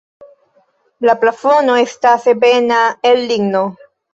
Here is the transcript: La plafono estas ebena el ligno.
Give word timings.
La 1.09 1.15
plafono 1.25 1.77
estas 1.83 2.27
ebena 2.35 2.83
el 3.13 3.25
ligno. 3.35 3.67